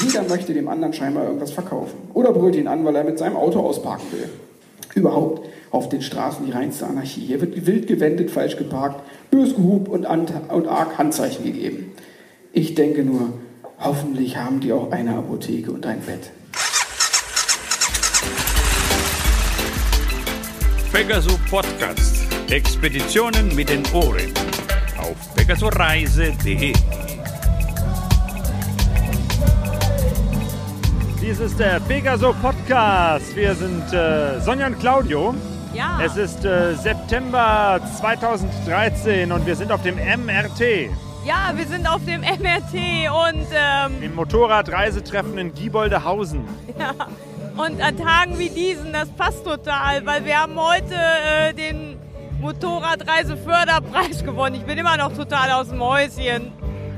[0.00, 1.94] Jeder möchte dem anderen scheinbar irgendwas verkaufen.
[2.14, 4.28] Oder brüllt ihn an, weil er mit seinem Auto ausparken will.
[4.94, 7.22] Überhaupt auf den Straßen die reinste Anarchie.
[7.22, 11.92] Hier wird wild gewendet, falsch geparkt, bös gehupt und, und arg Handzeichen gegeben.
[12.52, 13.32] Ich denke nur,
[13.78, 16.30] hoffentlich haben die auch eine Apotheke und ein Bett.
[20.92, 22.26] Pegasus Podcast.
[22.50, 24.30] Expeditionen mit den Ohren.
[24.98, 26.74] Auf pegasoreise.de.
[31.32, 33.34] Dies ist der Pegaso Podcast.
[33.34, 35.34] Wir sind äh, Sonja und Claudio.
[35.72, 35.98] Ja.
[36.04, 40.90] Es ist äh, September 2013 und wir sind auf dem MRT,
[41.24, 46.44] Ja, wir sind auf dem MRT und, ähm, dem Motorradreisetreffen in Gieboldehausen.
[46.78, 46.92] ja,
[47.56, 51.96] und an Tagen wie diesen, das passt total, weil wir haben heute äh, den
[52.42, 54.56] Motorradreiseförderpreis gewonnen.
[54.56, 56.52] Ich bin immer noch total aus dem Häuschen.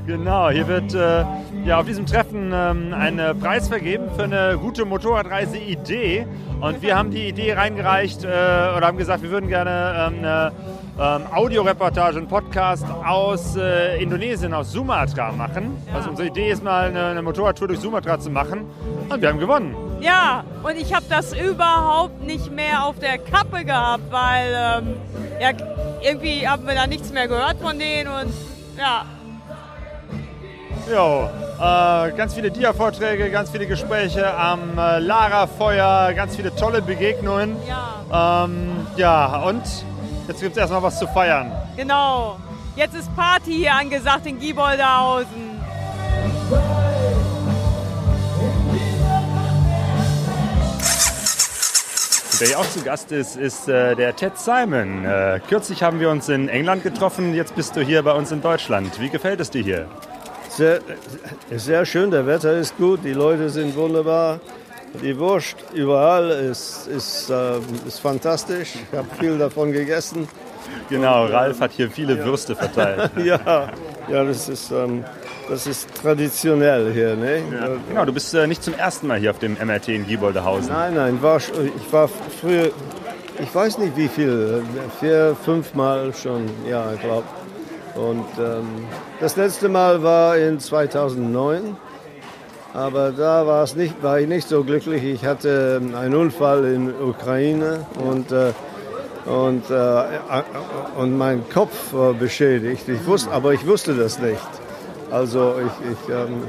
[0.05, 1.23] Genau, hier wird äh,
[1.65, 6.27] ja auf diesem Treffen ähm, ein äh, Preis vergeben für eine gute Motorradreise-Idee.
[6.61, 10.51] Und wir haben die Idee reingereicht äh, oder haben gesagt, wir würden gerne ähm, eine
[10.99, 15.75] ähm, Audioreportage, einen Podcast aus äh, Indonesien, aus Sumatra machen.
[15.93, 18.65] Also unsere Idee ist mal eine, eine Motorradtour durch Sumatra zu machen.
[19.09, 19.75] Und wir haben gewonnen.
[20.01, 24.95] Ja, und ich habe das überhaupt nicht mehr auf der Kappe gehabt, weil ähm,
[25.41, 25.49] ja,
[26.01, 28.33] irgendwie haben wir da nichts mehr gehört von denen und
[28.77, 29.05] ja,
[30.91, 37.55] Jo, äh, ganz viele Dia-Vorträge, ganz viele Gespräche am äh, Lara-Feuer, ganz viele tolle Begegnungen.
[37.67, 39.63] ja, Ähm, ja, und
[40.27, 41.51] jetzt gibt es erstmal was zu feiern.
[41.75, 42.37] genau.
[42.75, 45.55] Jetzt ist Party hier angesagt in Gieboldehausen.
[52.37, 55.05] Wer hier auch zu Gast ist, ist äh, der Ted Simon.
[55.05, 58.41] Äh, kürzlich haben wir uns in England getroffen, jetzt bist du hier bei uns in
[58.41, 58.99] Deutschland.
[58.99, 59.87] Wie gefällt es dir hier?
[60.55, 60.79] Sehr,
[61.51, 64.39] sehr schön, der Wetter ist gut, die Leute sind wunderbar.
[65.03, 68.75] Die Wurst überall ist, ist, ähm, ist fantastisch.
[68.89, 70.29] Ich habe viel davon gegessen.
[70.89, 73.11] Genau, Ralf hat hier viele Würste verteilt.
[73.17, 73.69] Ja,
[74.07, 75.03] ja das, ist, ähm,
[75.49, 77.17] das ist traditionell hier.
[77.17, 77.43] Ne?
[77.89, 80.71] Genau, du bist äh, nicht zum ersten Mal hier auf dem MRT in Gieboldehausen.
[80.71, 82.71] Nein, nein, war, ich war früher,
[83.41, 84.63] ich weiß nicht wie viel,
[85.01, 87.25] vier, fünf Mal schon, ja, ich glaube.
[87.95, 88.67] Und ähm,
[89.21, 91.77] das letzte Mal war in 2009,
[92.73, 95.01] aber da war, es nicht, war ich nicht so glücklich.
[95.03, 98.51] Ich hatte ähm, einen Unfall in Ukraine und, äh,
[99.25, 100.03] und, äh,
[100.97, 102.87] und mein Kopf war beschädigt.
[102.89, 104.41] Ich wusste, aber ich wusste das nicht.
[105.09, 106.43] Also ich, ich, ähm,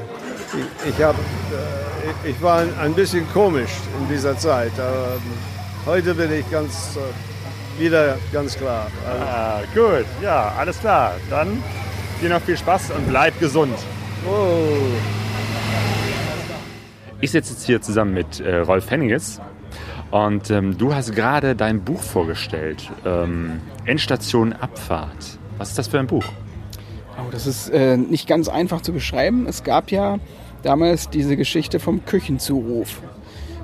[0.84, 3.70] ich, ich, hab, äh, ich war ein, ein bisschen komisch
[4.00, 4.72] in dieser Zeit.
[4.78, 5.22] Aber ähm,
[5.86, 7.35] heute bin ich ganz äh,
[7.78, 8.86] wieder ganz klar.
[9.08, 11.14] Also, Ah, gut, ja, alles klar.
[11.30, 11.62] Dann
[12.20, 13.74] dir noch viel Spaß und bleib gesund.
[14.28, 14.76] oh.
[17.20, 19.40] Ich sitze jetzt hier zusammen mit äh, Rolf Henniges
[20.10, 25.38] und ähm, du hast gerade dein Buch vorgestellt, ähm, Endstation Abfahrt.
[25.56, 26.24] Was ist das für ein Buch?
[27.18, 29.46] Oh, das ist äh, nicht ganz einfach zu beschreiben.
[29.48, 30.18] Es gab ja
[30.62, 33.00] damals diese Geschichte vom Küchenzuruf.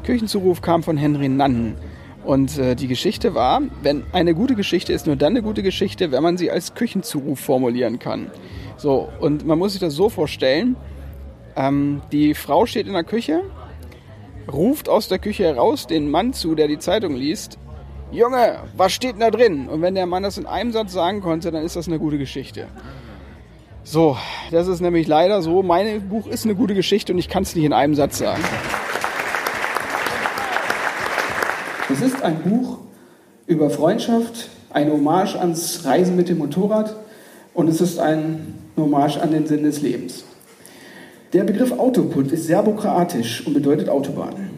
[0.04, 1.76] Küchenzuruf kam von Henry Nannen.
[2.24, 6.12] Und äh, die Geschichte war, wenn eine gute Geschichte ist nur dann eine gute Geschichte,
[6.12, 8.30] wenn man sie als Küchenzuruf formulieren kann.
[8.76, 10.76] So, und man muss sich das so vorstellen,
[11.56, 13.42] ähm, die Frau steht in der Küche,
[14.50, 17.58] ruft aus der Küche heraus den Mann zu, der die Zeitung liest,
[18.12, 19.68] Junge, was steht denn da drin?
[19.68, 22.18] Und wenn der Mann das in einem Satz sagen konnte, dann ist das eine gute
[22.18, 22.66] Geschichte.
[23.84, 24.18] So,
[24.50, 25.62] das ist nämlich leider so.
[25.62, 28.42] Mein Buch ist eine gute Geschichte und ich kann es nicht in einem Satz sagen.
[32.22, 32.78] Ein Buch
[33.48, 36.94] über Freundschaft, eine Hommage ans Reisen mit dem Motorrad
[37.52, 40.22] und es ist ein Hommage an den Sinn des Lebens.
[41.32, 44.50] Der Begriff Autoput ist serbokroatisch und bedeutet Autobahn.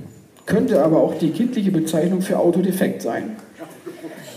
[0.45, 3.37] Könnte aber auch die kindliche Bezeichnung für Autodefekt sein.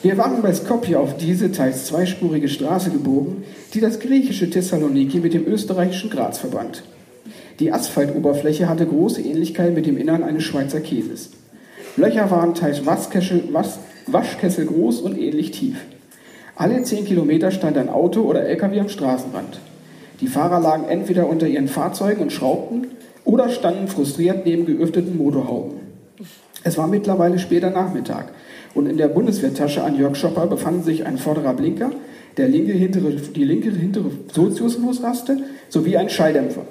[0.04, 3.44] Wir waren bei Skopje auf diese teils zweispurige Straße gebogen,
[3.74, 6.84] die das griechische Thessaloniki mit dem österreichischen Graz verband.
[7.60, 11.32] Die Asphaltoberfläche hatte große Ähnlichkeit mit dem Innern eines Schweizer Käses.
[11.98, 15.78] Löcher waren teils Waschkessel, Was, Waschkessel groß und ähnlich tief.
[16.56, 19.60] Alle zehn Kilometer stand ein Auto oder LKW am Straßenrand.
[20.22, 22.88] Die Fahrer lagen entweder unter ihren Fahrzeugen und schraubten
[23.26, 25.80] oder standen frustriert neben geöffneten Motorhauben.
[26.64, 28.28] Es war mittlerweile später Nachmittag
[28.76, 31.92] und in der Bundeswehrtasche an Jörg Schopper befanden sich ein vorderer Blinker,
[32.38, 35.38] der linke hintere, die linke hintere Soziusmusraste
[35.70, 36.62] sowie ein Schalldämpfer.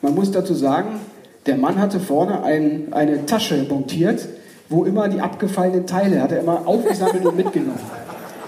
[0.00, 1.00] Man muss dazu sagen,
[1.46, 4.28] der Mann hatte vorne ein, eine Tasche montiert,
[4.72, 7.78] wo immer die abgefallenen Teile, hat er immer aufgesammelt und mitgenommen.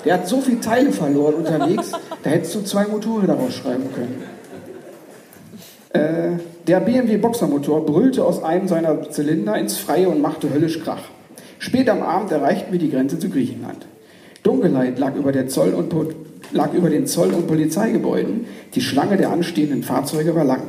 [0.05, 1.93] Der hat so viele Teile verloren unterwegs,
[2.23, 4.23] da hättest du zwei Motorräder daraus schreiben können.
[5.93, 11.03] Äh, Der BMW Boxermotor brüllte aus einem seiner Zylinder ins Freie und machte höllisch Krach.
[11.59, 13.87] Spät am Abend erreichten wir die Grenze zu Griechenland.
[14.43, 15.95] Dunkelheit lag über, Zoll und,
[16.53, 18.47] lag über den Zoll- und Polizeigebäuden.
[18.75, 20.63] Die Schlange der anstehenden Fahrzeuge war lang.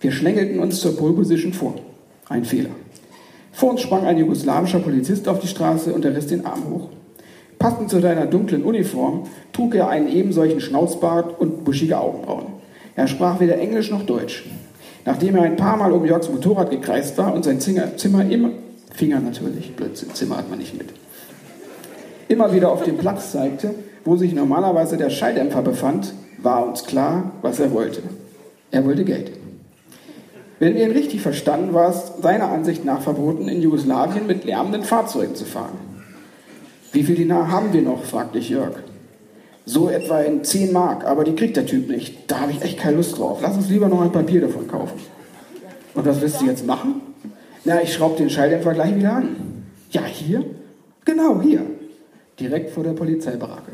[0.00, 1.74] Wir schlängelten uns zur Pole Position vor.
[2.28, 2.70] Ein Fehler.
[3.56, 6.88] Vor uns sprang ein jugoslawischer Polizist auf die Straße und er riss den Arm hoch.
[7.58, 9.22] Passend zu seiner dunklen Uniform
[9.54, 12.48] trug er einen ebensolchen Schnauzbart und buschige Augenbrauen.
[12.96, 14.44] Er sprach weder Englisch noch Deutsch.
[15.06, 18.50] Nachdem er ein paar Mal um Jörgs Motorrad gekreist war und sein Zimmer immer,
[18.92, 20.88] Finger natürlich, Blödsinn, Zimmer hat man nicht mit,
[22.28, 23.74] immer wieder auf den Platz zeigte,
[24.04, 26.12] wo sich normalerweise der Schalldämpfer befand,
[26.42, 28.02] war uns klar, was er wollte.
[28.70, 29.30] Er wollte Geld.
[30.58, 34.84] Wenn wir ihn richtig verstanden, war es seiner Ansicht nach verboten, in Jugoslawien mit lärmenden
[34.84, 35.78] Fahrzeugen zu fahren.
[36.92, 38.04] Wie viel Dinar haben wir noch?
[38.04, 38.74] fragte ich Jörg.
[39.66, 42.30] So etwa in 10 Mark, aber die kriegt der Typ nicht.
[42.30, 43.40] Da habe ich echt keine Lust drauf.
[43.42, 44.98] Lass uns lieber noch ein Papier davon kaufen.
[45.94, 47.00] Und was willst du jetzt machen?
[47.64, 49.64] Na, ich schraube den Schalldämpfer gleich wieder an.
[49.90, 50.44] Ja, hier?
[51.04, 51.62] Genau, hier.
[52.38, 53.72] Direkt vor der Polizeibaracke.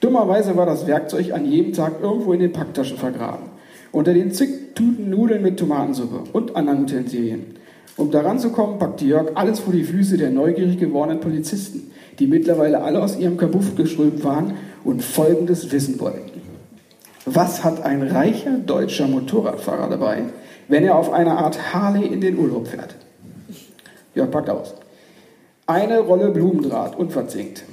[0.00, 3.55] Dummerweise war das Werkzeug an jedem Tag irgendwo in den Packtaschen vergraben.
[3.96, 7.56] Unter den zig Tüten Nudeln mit Tomatensuppe und anderen Utensilien.
[7.96, 12.26] Um daran zu kommen, packte Jörg alles vor die Füße der neugierig gewordenen Polizisten, die
[12.26, 14.52] mittlerweile alle aus ihrem Kabuff geströmt waren
[14.84, 16.42] und Folgendes wissen wollten.
[17.24, 20.24] Was hat ein reicher deutscher Motorradfahrer dabei,
[20.68, 22.96] wenn er auf einer Art Harley in den Urlaub fährt?
[24.14, 24.74] Jörg packt aus.
[25.66, 27.64] Eine Rolle Blumendraht, unverzinkt.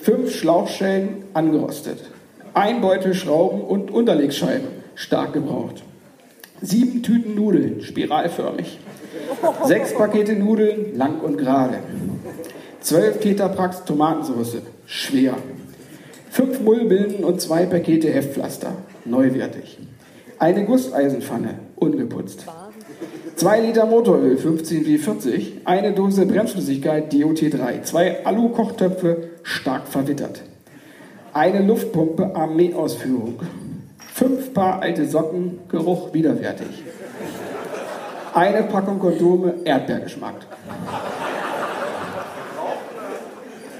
[0.00, 1.98] Fünf Schlauchschellen, angerostet.
[2.54, 5.84] Ein Beutel Schrauben und Unterlegscheiben, stark gebraucht.
[6.60, 8.78] Sieben Tüten Nudeln, spiralförmig.
[9.64, 11.78] Sechs Pakete Nudeln, lang und gerade.
[12.80, 15.34] Zwölf Tetraprax Tomatensauce, schwer.
[16.30, 18.72] Fünf Mullbilden und zwei Pakete Heftpflaster,
[19.04, 19.78] neuwertig.
[20.38, 22.46] Eine Gusseisenpfanne, ungeputzt.
[23.36, 25.60] Zwei Liter Motoröl, 15 wie 40.
[25.66, 27.82] Eine Dose Bremsflüssigkeit, DOT3.
[27.82, 30.42] Zwei Alu-Kochtöpfe, stark verwittert.
[31.34, 33.40] Eine Luftpumpe, Armeeausführung.
[34.16, 36.84] Fünf Paar alte Socken, Geruch widerwärtig.
[38.32, 40.36] Eine Packung Kondome, Erdbeergeschmack.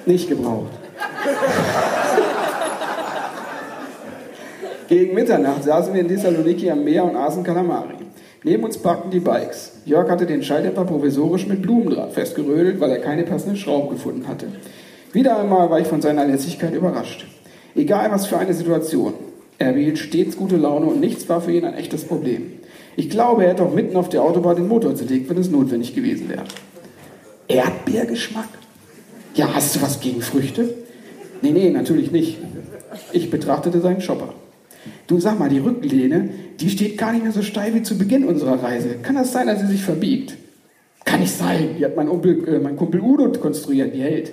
[0.04, 0.72] Nicht gebraucht.
[4.88, 7.94] Gegen Mitternacht saßen wir in Thessaloniki am Meer und aßen Kalamari.
[8.44, 9.80] Neben uns packten die Bikes.
[9.86, 14.48] Jörg hatte den Schalldämpfer provisorisch mit Blumendraht festgerödelt, weil er keine passenden Schrauben gefunden hatte.
[15.14, 17.26] Wieder einmal war ich von seiner Lässigkeit überrascht.
[17.74, 19.14] Egal was für eine Situation.
[19.58, 22.52] Er behielt stets gute Laune und nichts war für ihn ein echtes Problem.
[22.96, 25.94] Ich glaube, er hätte auch mitten auf der Autobahn den Motor zerlegt, wenn es notwendig
[25.94, 26.44] gewesen wäre.
[27.48, 28.48] Erdbeergeschmack?
[29.34, 30.74] Ja, hast du was gegen Früchte?
[31.42, 32.38] Nee, nee, natürlich nicht.
[33.12, 34.32] Ich betrachtete seinen Shopper.
[35.06, 36.30] Du sag mal, die Rücklehne,
[36.60, 38.96] die steht gar nicht mehr so steil wie zu Beginn unserer Reise.
[39.02, 40.36] Kann das sein, dass sie sich verbiegt?
[41.04, 41.76] Kann nicht sein.
[41.78, 44.32] Die hat mein, Umpel, äh, mein Kumpel Udo konstruiert, die hält.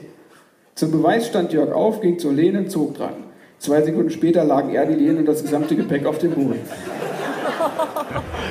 [0.76, 3.14] Zum Beweis stand Jörg auf, ging zur Lehne und zog dran.
[3.64, 6.60] Zwei Sekunden später lagen er, die Lehne und das gesamte Gepäck auf dem Boden.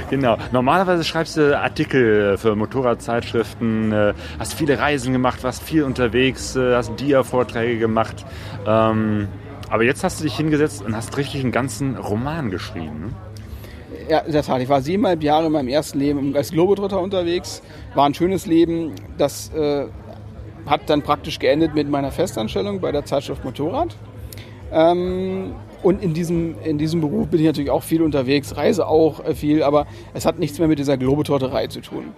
[0.09, 0.38] Genau.
[0.53, 6.75] Normalerweise schreibst du Artikel für Motorradzeitschriften, äh, hast viele Reisen gemacht, warst viel unterwegs, äh,
[6.75, 8.25] hast Dia-Vorträge gemacht.
[8.67, 9.29] Ähm,
[9.69, 13.15] aber jetzt hast du dich hingesetzt und hast richtig einen ganzen Roman geschrieben.
[13.99, 14.08] Ne?
[14.08, 14.62] Ja, in der Tat.
[14.62, 17.62] Ich war siebeneinhalb Jahre in meinem ersten Leben als Globetrotter unterwegs.
[17.94, 18.93] War ein schönes Leben.
[19.19, 19.86] Das äh,
[20.65, 23.94] hat dann praktisch geendet mit meiner Festanstellung bei der Zeitschrift Motorrad.
[24.72, 29.24] Ähm, und in diesem, in diesem Beruf bin ich natürlich auch viel unterwegs, reise auch
[29.24, 32.12] äh, viel, aber es hat nichts mehr mit dieser Globetrotterei zu tun.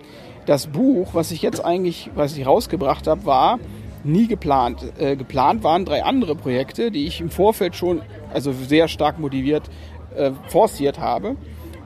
[0.47, 3.59] Das Buch, was ich jetzt eigentlich, was ich rausgebracht habe, war
[4.05, 4.85] nie geplant.
[4.99, 9.71] Äh, geplant waren drei andere Projekte, die ich im Vorfeld schon, also sehr stark motiviert,
[10.15, 11.37] äh, forciert habe.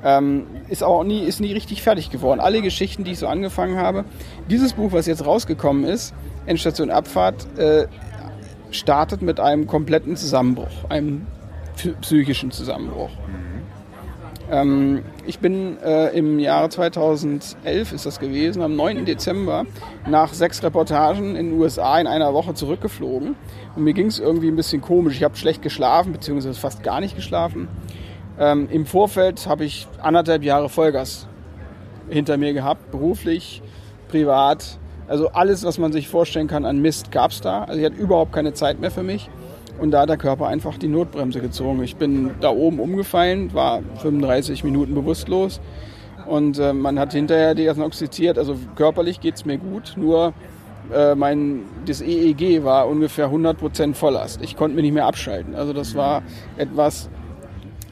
[0.04, 2.40] Ähm, ist auch nie, ist nie richtig fertig geworden.
[2.40, 4.04] Alle Geschichten, die ich so angefangen habe.
[4.48, 6.14] Dieses Buch, was jetzt rausgekommen ist,
[6.46, 7.86] Endstation Abfahrt, äh,
[8.70, 11.26] startet mit einem kompletten Zusammenbruch, einem
[12.00, 13.10] psychischen Zusammenbruch.
[14.50, 19.04] Ähm, ich bin äh, im Jahre 2011 ist das gewesen, am 9.
[19.04, 19.66] Dezember
[20.06, 23.36] nach sechs Reportagen in den USA in einer Woche zurückgeflogen.
[23.76, 25.16] Und mir ging es irgendwie ein bisschen komisch.
[25.16, 27.68] Ich habe schlecht geschlafen, beziehungsweise fast gar nicht geschlafen.
[28.38, 31.26] Ähm, Im Vorfeld habe ich anderthalb Jahre Vollgas
[32.08, 33.62] hinter mir gehabt, beruflich,
[34.08, 34.78] privat.
[35.08, 37.64] Also alles, was man sich vorstellen kann an Mist, gab es da.
[37.64, 39.30] Also ich hatte überhaupt keine Zeit mehr für mich.
[39.80, 41.82] Und da hat der Körper einfach die Notbremse gezogen.
[41.82, 45.60] Ich bin da oben umgefallen, war 35 Minuten bewusstlos.
[46.26, 50.34] Und äh, man hat hinterher diagnostiziert, also körperlich geht es mir gut, nur
[50.92, 54.42] äh, mein, das EEG war ungefähr 100% Volllast.
[54.42, 55.54] Ich konnte mich nicht mehr abschalten.
[55.54, 56.22] Also das war
[56.58, 57.08] etwas,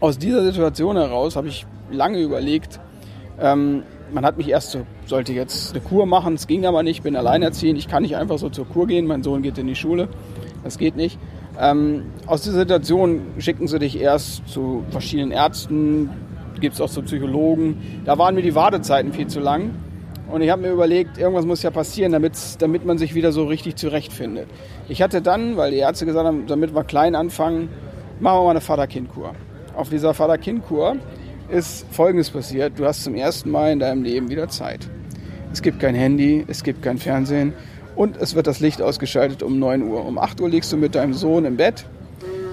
[0.01, 2.81] aus dieser Situation heraus habe ich lange überlegt,
[3.39, 3.83] Ähm,
[4.13, 7.17] man hat mich erst so, sollte jetzt eine Kur machen, es ging aber nicht, bin
[7.17, 10.09] alleinerziehend, ich kann nicht einfach so zur Kur gehen, mein Sohn geht in die Schule,
[10.65, 11.19] das geht nicht.
[11.59, 16.11] Ähm, aus dieser Situation schicken sie dich erst zu verschiedenen Ärzten,
[16.61, 18.03] gibt es auch zu Psychologen.
[18.05, 19.71] Da waren mir die Wartezeiten viel zu lang.
[20.31, 23.77] Und ich habe mir überlegt, irgendwas muss ja passieren, damit man sich wieder so richtig
[23.77, 24.49] zurechtfindet.
[24.89, 27.69] Ich hatte dann, weil die Ärzte gesagt haben, damit wir klein anfangen,
[28.19, 29.35] machen wir mal eine Vater-Kind-Kur.
[29.77, 30.97] Auf dieser Vater-Kind-Kur
[31.49, 32.79] ist Folgendes passiert.
[32.79, 34.89] Du hast zum ersten Mal in deinem Leben wieder Zeit.
[35.53, 37.53] Es gibt kein Handy, es gibt kein Fernsehen
[37.95, 40.05] und es wird das Licht ausgeschaltet um 9 Uhr.
[40.05, 41.87] Um 8 Uhr liegst du mit deinem Sohn im Bett,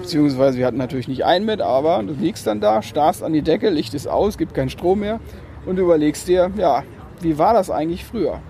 [0.00, 3.42] beziehungsweise wir hatten natürlich nicht ein Bett, aber du liegst dann da, starrst an die
[3.42, 5.20] Decke, Licht ist aus, gibt keinen Strom mehr
[5.66, 6.84] und überlegst dir, ja,
[7.20, 8.40] wie war das eigentlich früher?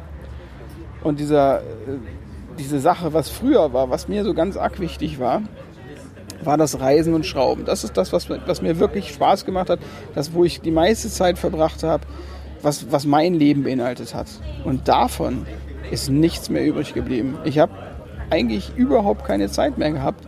[1.02, 1.62] Und dieser, äh,
[2.58, 5.42] diese Sache, was früher war, was mir so ganz arg wichtig war,
[6.46, 7.64] war das Reisen und Schrauben.
[7.64, 9.80] Das ist das, was, was mir wirklich Spaß gemacht hat,
[10.14, 12.04] das, wo ich die meiste Zeit verbracht habe,
[12.62, 14.28] was, was mein Leben beinhaltet hat.
[14.64, 15.46] Und davon
[15.90, 17.38] ist nichts mehr übrig geblieben.
[17.44, 17.72] Ich habe
[18.30, 20.26] eigentlich überhaupt keine Zeit mehr gehabt,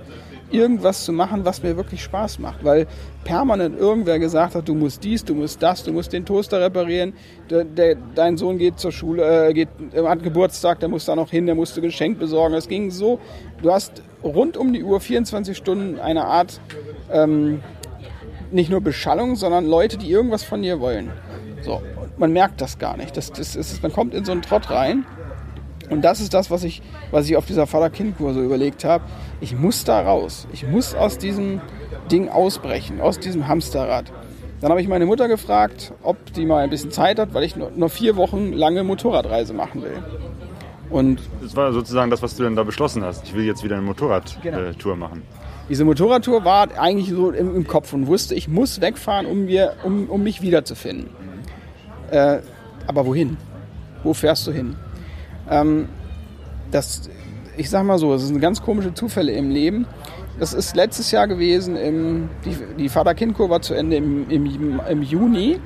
[0.50, 2.64] irgendwas zu machen, was mir wirklich Spaß macht.
[2.64, 2.86] Weil
[3.24, 7.14] permanent irgendwer gesagt hat, du musst dies, du musst das, du musst den Toaster reparieren,
[7.50, 11.30] der, der, dein Sohn geht zur Schule, äh, geht, hat Geburtstag, der muss da noch
[11.30, 12.54] hin, der musste Geschenk besorgen.
[12.54, 13.18] Es ging so,
[13.62, 16.60] du hast rund um die Uhr 24 Stunden eine Art,
[17.10, 17.62] ähm,
[18.50, 21.10] nicht nur Beschallung, sondern Leute, die irgendwas von dir wollen.
[21.62, 21.82] So,
[22.16, 23.16] man merkt das gar nicht.
[23.16, 25.04] Das, das ist, man kommt in so einen Trott rein
[25.90, 29.04] und das ist das, was ich, was ich auf dieser Vater-Kind-Kur so überlegt habe.
[29.40, 30.46] Ich muss da raus.
[30.52, 31.60] Ich muss aus diesem
[32.10, 34.12] Ding ausbrechen, aus diesem Hamsterrad.
[34.60, 37.56] Dann habe ich meine Mutter gefragt, ob die mal ein bisschen Zeit hat, weil ich
[37.56, 40.02] nur, vier Wochen lange Motorradreise machen will.
[40.90, 43.24] Und das war sozusagen das, was du dann da beschlossen hast.
[43.24, 44.96] Ich will jetzt wieder eine Motorradtour genau.
[44.96, 45.22] machen.
[45.68, 49.74] Diese Motorradtour war eigentlich so im, im, Kopf und wusste, ich muss wegfahren, um, mir,
[49.82, 51.08] um, um mich wiederzufinden.
[52.10, 52.38] Äh,
[52.86, 53.36] aber wohin?
[54.04, 54.76] Wo fährst du hin?
[55.50, 55.88] Ähm,
[56.70, 57.10] das,
[57.56, 59.86] ich sag mal so, es sind ganz komische Zufälle im Leben.
[60.38, 65.02] Das ist letztes Jahr gewesen, im, die, die Vater-Kind-Kur war zu Ende im, im, im
[65.02, 65.58] Juni.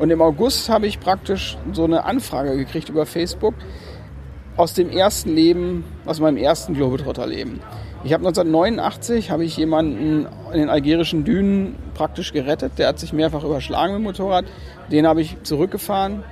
[0.00, 3.54] Und im August habe ich praktisch so eine Anfrage gekriegt über Facebook
[4.56, 7.60] aus dem ersten Leben, aus meinem ersten Globetrotter-Leben.
[8.04, 12.72] Ich habe 1989 habe ich jemanden in den algerischen Dünen praktisch gerettet.
[12.78, 14.44] Der hat sich mehrfach überschlagen mit dem Motorrad.
[14.92, 16.22] Den habe ich zurückgefahren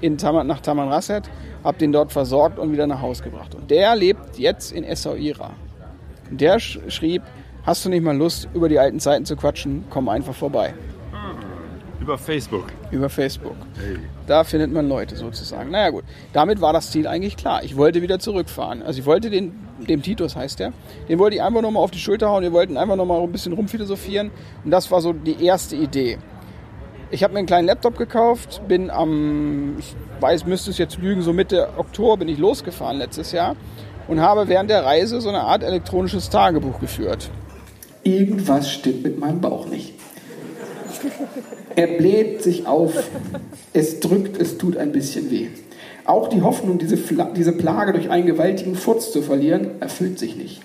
[0.00, 1.30] in Tam nach Tamanrasset
[1.64, 3.54] habe den dort versorgt und wieder nach Hause gebracht.
[3.54, 5.52] Und der lebt jetzt in Essaouira.
[6.30, 7.22] Der sch schrieb,
[7.64, 10.74] hast du nicht mal Lust, über die alten Zeiten zu quatschen, komm einfach vorbei.
[12.02, 12.64] Über Facebook.
[12.90, 13.54] Über Facebook.
[13.76, 13.96] Hey.
[14.26, 15.70] Da findet man Leute sozusagen.
[15.70, 17.62] Naja gut, damit war das Ziel eigentlich klar.
[17.62, 18.82] Ich wollte wieder zurückfahren.
[18.82, 19.52] Also ich wollte den,
[19.88, 20.72] dem Titus heißt der,
[21.08, 22.42] den wollte ich einfach nochmal auf die Schulter hauen.
[22.42, 24.32] Wir wollten einfach nochmal ein bisschen rumphilosophieren.
[24.64, 26.18] Und das war so die erste Idee.
[27.12, 31.22] Ich habe mir einen kleinen Laptop gekauft, bin am, ich weiß, müsste es jetzt lügen,
[31.22, 33.54] so Mitte Oktober bin ich losgefahren letztes Jahr
[34.08, 37.30] und habe während der Reise so eine Art elektronisches Tagebuch geführt.
[38.02, 40.01] Irgendwas stimmt mit meinem Bauch nicht.
[41.76, 42.92] Er bläht sich auf,
[43.72, 45.48] es drückt, es tut ein bisschen weh.
[46.04, 46.98] Auch die Hoffnung, diese,
[47.36, 50.62] diese Plage durch einen gewaltigen Furz zu verlieren, erfüllt sich nicht.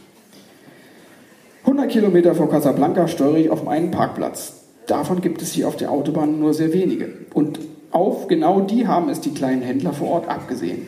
[1.62, 4.54] 100 Kilometer vor Casablanca steuere ich auf meinen Parkplatz.
[4.88, 7.10] Davon gibt es hier auf der Autobahn nur sehr wenige.
[7.34, 7.60] Und
[7.92, 10.88] auf genau die haben es die kleinen Händler vor Ort abgesehen.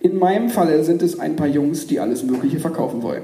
[0.00, 3.22] In meinem Falle sind es ein paar Jungs, die alles Mögliche verkaufen wollen.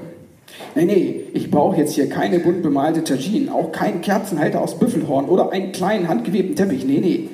[0.75, 5.25] Nee, nee, ich brauche jetzt hier keine bunt bemalte Taginen, auch keinen Kerzenhalter aus Büffelhorn
[5.25, 6.85] oder einen kleinen handgewebten Teppich.
[6.85, 7.29] Nee, nee.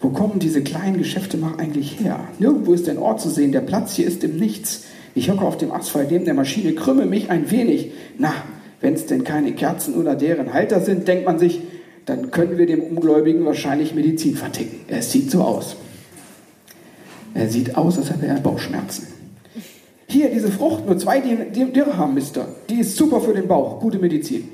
[0.00, 2.20] Wo kommen diese kleinen Geschäfte mal eigentlich her?
[2.38, 4.84] Nirgendwo ist ein Ort zu sehen, der Platz hier ist im Nichts.
[5.14, 7.90] Ich hocke auf dem Asphalt neben der Maschine, krümme mich ein wenig.
[8.16, 8.32] Na,
[8.80, 11.62] wenn es denn keine Kerzen oder deren Halter sind, denkt man sich,
[12.06, 14.80] dann können wir dem Ungläubigen wahrscheinlich Medizin verticken.
[14.88, 15.76] Es sieht so aus.
[17.34, 19.17] Er sieht aus, als hätte er Bauchschmerzen.
[20.10, 22.48] Hier, diese Frucht, nur zwei Dirham, Mister.
[22.70, 24.48] Die ist super für den Bauch, gute Medizin.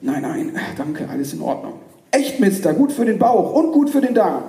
[0.00, 1.74] Nein, nein, danke, alles in Ordnung.
[2.12, 4.44] Echt, Mister, gut für den Bauch und gut für den Darm.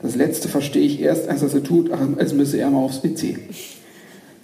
[0.00, 3.38] Das letzte verstehe ich erst, als er so tut, als müsse er mal aufs PC.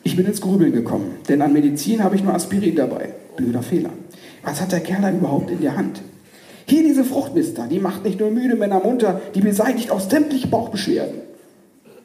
[0.05, 3.11] Ich bin ins Grübeln gekommen, denn an Medizin habe ich nur Aspirin dabei.
[3.37, 3.91] Blöder Fehler.
[4.45, 6.03] Was hat der Kerl da überhaupt in der Hand?
[6.67, 11.28] Hier diese Fruchtmister, die macht nicht nur müde Männer munter, die beseitigt auch sämtliche Bauchbeschwerden.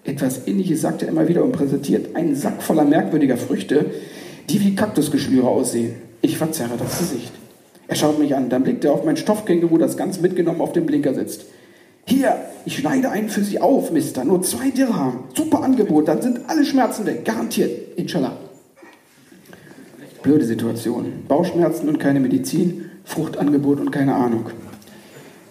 [0.03, 3.85] Etwas ähnliches sagt er immer wieder und präsentiert einen Sack voller merkwürdiger Früchte,
[4.49, 5.95] die wie Kaktusgeschwüre aussehen.
[6.21, 7.31] Ich verzerre das Gesicht.
[7.87, 10.85] Er schaut mich an, dann blickt er auf mein Stoffkänguru, das ganz mitgenommen auf dem
[10.85, 11.45] Blinker sitzt.
[12.05, 14.25] Hier, ich schneide einen für Sie auf, Mister.
[14.25, 15.25] Nur zwei Dirham.
[15.35, 17.23] Super Angebot, dann sind alle Schmerzen weg.
[17.23, 17.97] Garantiert.
[17.97, 18.37] Inshallah.
[20.21, 21.23] Blöde Situation.
[21.27, 22.89] Bauchschmerzen und keine Medizin.
[23.05, 24.47] Fruchtangebot und keine Ahnung.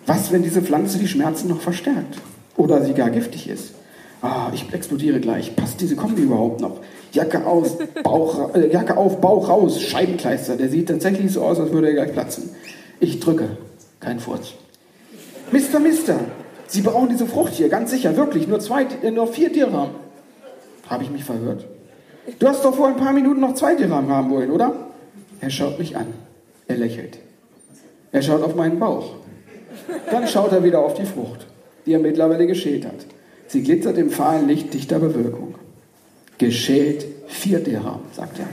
[0.06, 2.16] Was, wenn diese Pflanze die Schmerzen noch verstärkt?
[2.56, 3.74] oder sie gar giftig ist.
[4.22, 5.54] Ah, ich explodiere gleich.
[5.56, 6.80] Passt diese Kombi überhaupt noch?
[7.10, 10.56] Jacke aus, Bauch, äh, Jacke auf, Bauch raus, Scheibenkleister.
[10.56, 12.50] Der sieht tatsächlich so aus, als würde er gleich platzen.
[13.00, 13.56] Ich drücke.
[13.98, 14.54] Kein Furz.
[15.50, 16.20] Mister, Mister,
[16.68, 18.48] Sie brauchen diese Frucht hier, ganz sicher, wirklich.
[18.48, 19.90] Nur, zwei, äh, nur vier Dirham.
[20.88, 21.66] Habe ich mich verhört?
[22.38, 24.72] Du hast doch vor ein paar Minuten noch zwei Dirham haben wollen, oder?
[25.40, 26.06] Er schaut mich an.
[26.68, 27.18] Er lächelt.
[28.12, 29.14] Er schaut auf meinen Bauch.
[30.10, 31.46] Dann schaut er wieder auf die Frucht,
[31.84, 32.94] die er mittlerweile geschält hat.
[33.52, 35.56] Sie glitzert im fahlen Licht dichter Bewölkung.
[36.38, 38.46] Geschält vier Dirham, sagt er.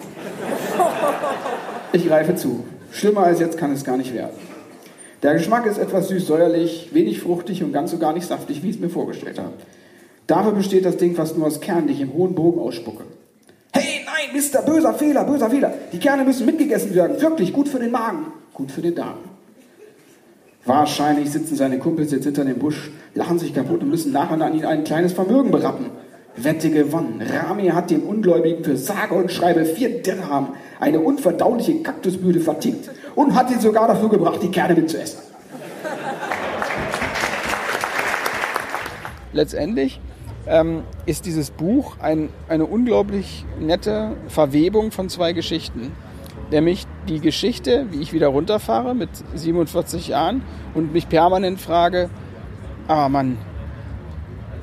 [1.94, 2.66] Ich greife zu.
[2.92, 4.36] Schlimmer als jetzt kann es gar nicht werden.
[5.24, 8.76] Der Geschmack ist etwas süß-säuerlich, wenig fruchtig und ganz so gar nicht saftig, wie ich
[8.76, 9.54] es mir vorgestellt habe.
[10.28, 13.06] Dafür besteht das Ding fast nur aus Kernen, die ich im hohen Bogen ausspucke.
[13.72, 15.74] Hey, nein, Mister, böser Fehler, böser Fehler.
[15.94, 17.22] Die Kerne müssen mitgegessen werden.
[17.22, 19.20] Wirklich gut für den Magen, gut für den Darm.
[20.66, 24.54] Wahrscheinlich sitzen seine Kumpels jetzt hinter dem Busch, lachen sich kaputt und müssen nachher an
[24.54, 25.88] ihn ein kleines Vermögen berappen.
[26.36, 27.22] Wette gewonnen.
[27.22, 33.36] Rami hat dem Ungläubigen für sage und schreibe vier Dirham eine unverdauliche Kaktusblüte vertickt und
[33.36, 35.20] hat ihn sogar dafür gebracht, die Kerne mitzuessen.
[39.34, 40.00] Letztendlich
[40.48, 45.92] ähm, ist dieses Buch ein, eine unglaublich nette Verwebung von zwei Geschichten.
[46.52, 50.42] Nämlich die Geschichte, wie ich wieder runterfahre mit 47 Jahren
[50.74, 52.10] und mich permanent frage,
[52.90, 53.38] aber ah Mann,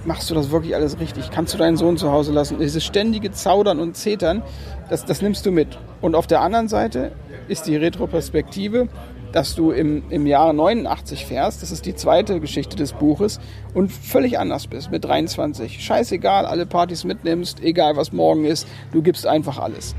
[0.04, 1.30] machst du das wirklich alles richtig?
[1.30, 2.59] Kannst du deinen Sohn zu Hause lassen?
[2.59, 4.42] Dieses ständige Zaudern und Zetern,
[4.90, 5.78] das, das nimmst du mit.
[6.00, 7.12] Und auf der anderen Seite
[7.47, 8.88] ist die Retroperspektive,
[9.30, 13.38] dass du im, im Jahre 89 fährst, das ist die zweite Geschichte des Buches,
[13.75, 15.85] und völlig anders bist mit 23.
[15.85, 19.95] Scheißegal, alle Partys mitnimmst, egal was morgen ist, du gibst einfach alles.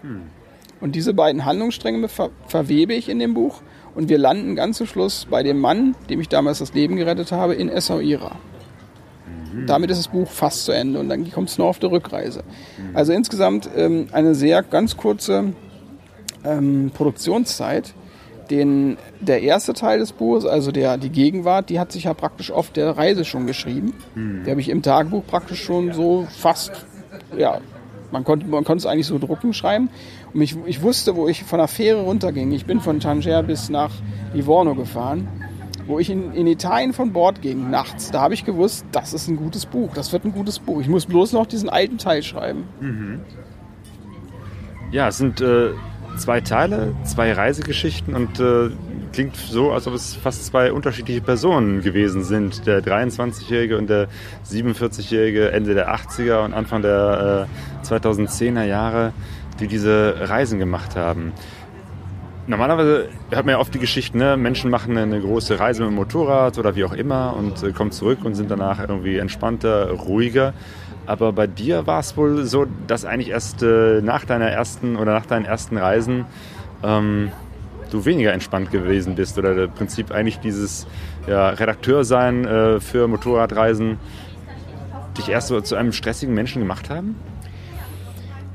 [0.00, 0.22] Hm.
[0.80, 3.60] Und diese beiden Handlungsstränge ver verwebe ich in dem Buch
[3.94, 7.32] und wir landen ganz zum Schluss bei dem Mann, dem ich damals das Leben gerettet
[7.32, 8.36] habe, in Essaouira.
[9.52, 9.66] Mhm.
[9.66, 12.42] Damit ist das Buch fast zu Ende und dann kommt es nur auf der Rückreise.
[12.76, 12.96] Mhm.
[12.96, 15.52] Also insgesamt ähm, eine sehr ganz kurze
[16.44, 17.94] ähm, Produktionszeit.
[18.50, 22.50] Den, der erste Teil des Buches, also der, die Gegenwart, die hat sich ja praktisch
[22.50, 23.94] auf der Reise schon geschrieben.
[24.14, 24.42] Mhm.
[24.44, 26.72] Die habe ich im Tagebuch praktisch schon so fast,
[27.38, 27.60] ja,
[28.10, 29.88] man konnte, man konnte es eigentlich so drucken, schreiben.
[30.34, 32.52] Und ich, ich wusste, wo ich von der Fähre runterging.
[32.52, 33.92] Ich bin von Tanger bis nach
[34.34, 35.28] Livorno gefahren
[35.86, 38.10] wo ich in, in Italien von Bord ging, nachts.
[38.10, 40.80] Da habe ich gewusst, das ist ein gutes Buch, das wird ein gutes Buch.
[40.80, 42.64] Ich muss bloß noch diesen alten Teil schreiben.
[42.80, 43.20] Mhm.
[44.90, 45.70] Ja, es sind äh,
[46.16, 48.70] zwei Teile, zwei Reisegeschichten und äh,
[49.12, 52.66] klingt so, als ob es fast zwei unterschiedliche Personen gewesen sind.
[52.66, 54.08] Der 23-Jährige und der
[54.48, 57.48] 47-Jährige Ende der 80er und Anfang der
[57.82, 59.12] äh, 2010er Jahre,
[59.60, 61.32] die diese Reisen gemacht haben.
[62.46, 64.36] Normalerweise hört man ja oft die Geschichten, ne?
[64.36, 67.90] Menschen machen eine große Reise mit dem Motorrad oder wie auch immer und äh, kommen
[67.90, 70.52] zurück und sind danach irgendwie entspannter, ruhiger.
[71.06, 75.14] Aber bei dir war es wohl so, dass eigentlich erst äh, nach deiner ersten oder
[75.14, 76.26] nach deinen ersten Reisen
[76.82, 77.32] ähm,
[77.90, 80.86] du weniger entspannt gewesen bist oder im Prinzip eigentlich dieses
[81.26, 83.98] ja, Redakteur sein äh, für Motorradreisen
[85.16, 87.16] dich erst so zu einem stressigen Menschen gemacht haben?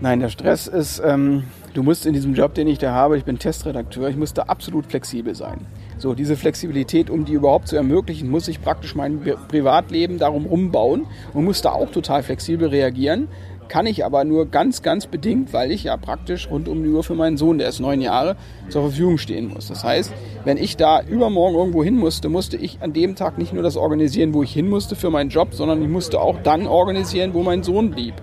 [0.02, 3.26] Nein, der Stress ist ähm, du musst in diesem Job, den ich da habe, ich
[3.26, 5.66] bin Testredakteur, ich muss da absolut flexibel sein.
[5.98, 11.08] So, diese Flexibilität, um die überhaupt zu ermöglichen, muss ich praktisch mein Privatleben darum rumbauen
[11.34, 13.28] und muss da auch total flexibel reagieren.
[13.70, 17.04] Kann ich aber nur ganz, ganz bedingt, weil ich ja praktisch rund um die Uhr
[17.04, 18.36] für meinen Sohn, der ist neun Jahre,
[18.70, 19.68] zur Verfügung stehen muss.
[19.68, 20.12] Das heißt,
[20.44, 23.78] wenn ich da übermorgen irgendwo hin musste, musste ich an dem Tag nicht nur das
[23.78, 27.44] organisieren, wo ich hin musste für meinen Job, sondern ich musste auch dann organisieren, wo
[27.44, 28.16] mein Sohn blieb.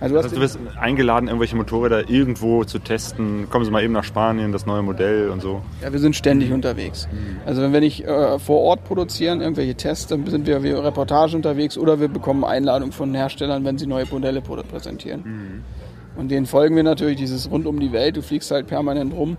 [0.00, 3.48] Also, du, also du wirst eingeladen, irgendwelche Motorräder irgendwo zu testen.
[3.50, 5.62] Kommen Sie mal eben nach Spanien, das neue Modell und so.
[5.82, 7.08] Ja, wir sind ständig unterwegs.
[7.12, 7.40] Mhm.
[7.46, 11.36] Also wenn wir nicht äh, vor Ort produzieren, irgendwelche Tests, dann sind wir wie Reportage
[11.36, 14.40] unterwegs oder wir bekommen Einladungen von Herstellern, wenn sie neue Modelle
[14.98, 15.22] präsentieren.
[15.24, 15.64] Mhm.
[16.16, 18.16] Und denen folgen wir natürlich dieses rund um die Welt.
[18.16, 19.36] Du fliegst halt permanent rum.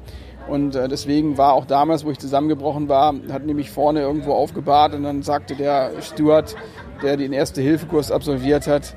[0.47, 4.95] Und äh, deswegen war auch damals, wo ich zusammengebrochen war, hat nämlich vorne irgendwo aufgebahrt
[4.95, 6.55] und dann sagte der Steward,
[7.03, 8.95] der den Erste-Hilfe-Kurs absolviert hat,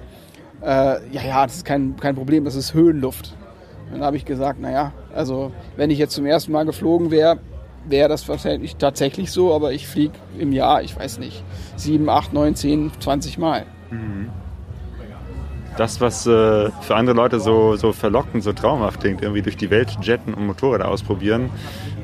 [0.62, 0.66] äh,
[1.12, 3.36] ja, ja, das ist kein, kein Problem, das ist Höhenluft.
[3.92, 7.38] Dann habe ich gesagt, naja, also wenn ich jetzt zum ersten Mal geflogen wäre,
[7.86, 11.44] wäre das wahrscheinlich tatsächlich so, aber ich fliege im Jahr, ich weiß nicht,
[11.76, 13.66] sieben, acht, neun, zehn, zwanzig Mal.
[13.90, 14.30] Mhm.
[15.76, 19.70] Das, was äh, für andere Leute so, so verlockend, so traumhaft klingt, irgendwie durch die
[19.70, 21.50] Welt jetten und Motorräder ausprobieren,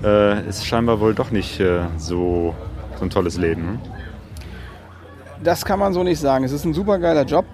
[0.03, 2.55] äh, ist scheinbar wohl doch nicht äh, so,
[2.99, 3.63] so ein tolles Leben.
[3.63, 3.79] Hm?
[5.45, 6.45] Das kann man so nicht sagen.
[6.45, 7.45] Es ist ein super geiler Job.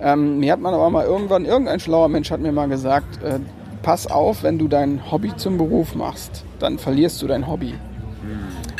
[0.00, 3.40] Ähm, mir hat man aber mal irgendwann, irgendein schlauer Mensch hat mir mal gesagt, äh,
[3.82, 7.74] pass auf, wenn du dein Hobby zum Beruf machst, dann verlierst du dein Hobby.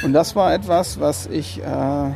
[0.02, 2.10] Und das war etwas, was ich äh,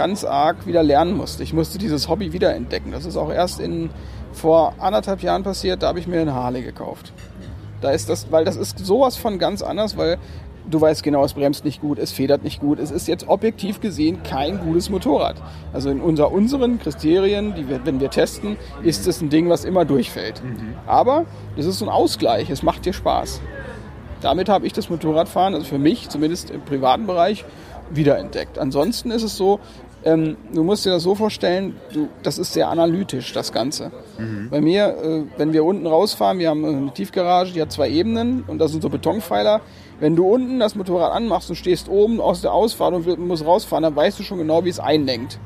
[0.00, 1.42] ganz arg wieder lernen musste.
[1.42, 2.90] Ich musste dieses Hobby wiederentdecken.
[2.90, 3.90] Das ist auch erst in,
[4.32, 7.12] vor anderthalb Jahren passiert, da habe ich mir eine Harley gekauft.
[7.82, 10.16] Da ist das, weil das ist sowas von ganz anders, weil
[10.70, 12.78] du weißt genau, es bremst nicht gut, es federt nicht gut.
[12.78, 15.36] Es ist jetzt objektiv gesehen kein gutes Motorrad.
[15.74, 19.66] Also in unser, unseren Kriterien, die wir, wenn wir testen, ist es ein Ding, was
[19.66, 20.40] immer durchfällt.
[20.86, 21.26] Aber
[21.58, 23.42] das ist so ein Ausgleich, es macht dir Spaß.
[24.22, 27.44] Damit habe ich das Motorradfahren, also für mich zumindest im privaten Bereich,
[27.90, 28.58] wiederentdeckt.
[28.58, 29.60] Ansonsten ist es so,
[30.04, 33.90] ähm, du musst dir das so vorstellen, du, das ist sehr analytisch, das Ganze.
[34.50, 38.44] Bei mir, äh, wenn wir unten rausfahren, wir haben eine Tiefgarage, die hat zwei Ebenen
[38.46, 39.60] und das sind so Betonpfeiler.
[39.98, 43.82] Wenn du unten das Motorrad anmachst und stehst oben aus der Ausfahrt und musst rausfahren,
[43.82, 45.38] dann weißt du schon genau, wie es einlenkt.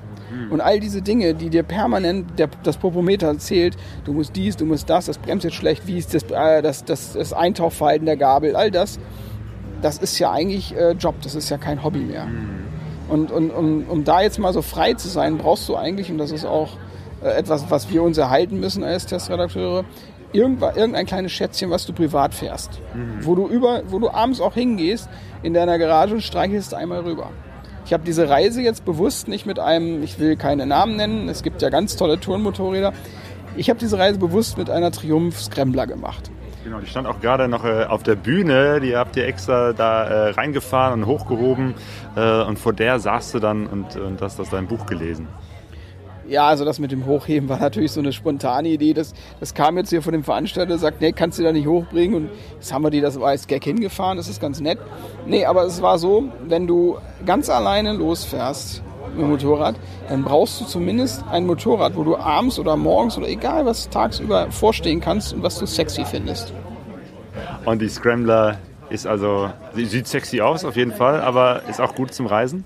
[0.51, 4.65] Und all diese Dinge, die dir permanent der, das Popometer erzählt, du musst dies, du
[4.65, 8.17] musst das, das bremst jetzt schlecht, wie ist das, äh, das, das, das Eintauchverhalten der
[8.17, 8.99] Gabel, all das,
[9.83, 12.27] das ist ja eigentlich äh, Job, das ist ja kein Hobby mehr.
[13.09, 16.19] Und, und um, um da jetzt mal so frei zu sein, brauchst du eigentlich, und
[16.19, 16.71] das ist auch
[17.23, 19.85] äh, etwas, was wir uns erhalten müssen als Testredakteure,
[20.33, 22.81] irgendein kleines Schätzchen, was du privat fährst.
[23.21, 25.09] Wo, du über, wo du abends auch hingehst
[25.43, 27.31] in deiner Garage und streichelst einmal rüber.
[27.87, 31.43] Ich habe diese Reise jetzt bewusst nicht mit einem, ich will keine Namen nennen, es
[31.43, 32.93] gibt ja ganz tolle Tourenmotorräder.
[33.57, 36.31] Ich habe diese Reise bewusst mit einer Triumph Scrambler gemacht.
[36.65, 38.81] Genau, die stand auch gerade noch äh, auf der Bühne.
[38.81, 41.75] Die habt ihr extra da äh, reingefahren und hochgehoben.
[42.17, 45.29] Äh, und vor der saßt du dann und, und hast das dein Buch gelesen.
[46.27, 48.95] Ja, also das mit dem Hochheben war natürlich so eine spontane Idee.
[48.95, 52.15] Das, das kam jetzt hier von dem Veranstalter, sagt, nee, kannst du da nicht hochbringen.
[52.15, 54.79] Und jetzt haben wir die das als Gag hingefahren, das ist ganz nett.
[55.27, 56.97] Nee, aber es war so, wenn du
[57.27, 59.77] ganz alleine losfährst mit dem Motorrad,
[60.09, 64.51] dann brauchst du zumindest ein Motorrad, wo du abends oder morgens oder egal was tagsüber
[64.51, 66.53] vorstehen kannst und was du sexy findest.
[67.65, 68.59] Und die Scrambler
[68.91, 72.65] ist also, sie sieht sexy aus auf jeden Fall, aber ist auch gut zum Reisen.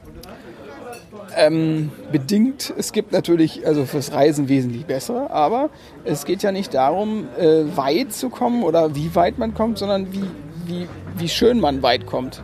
[1.36, 2.72] Ähm, bedingt.
[2.76, 5.70] Es gibt natürlich also fürs Reisen wesentlich bessere, aber
[6.04, 10.12] es geht ja nicht darum, äh, weit zu kommen oder wie weit man kommt, sondern
[10.12, 10.24] wie,
[10.68, 12.42] wie, wie schön man weit kommt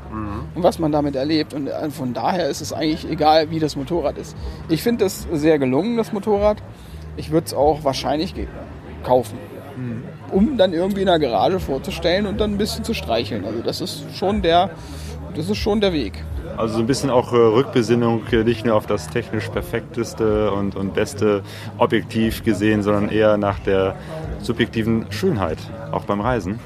[0.54, 1.54] und was man damit erlebt.
[1.54, 4.36] Und äh, von daher ist es eigentlich egal, wie das Motorrad ist.
[4.68, 6.62] Ich finde das sehr gelungen, das Motorrad.
[7.16, 8.34] Ich würde es auch wahrscheinlich
[9.04, 9.38] kaufen,
[10.32, 13.44] um dann irgendwie in der Garage vorzustellen und dann ein bisschen zu streicheln.
[13.44, 14.70] Also das ist schon der,
[15.36, 16.24] das ist schon der Weg.
[16.56, 20.76] Also so ein bisschen auch äh, Rückbesinnung, äh, nicht nur auf das technisch perfekteste und,
[20.76, 21.42] und beste
[21.78, 23.96] objektiv gesehen, sondern eher nach der
[24.40, 25.58] subjektiven Schönheit,
[25.90, 26.60] auch beim Reisen.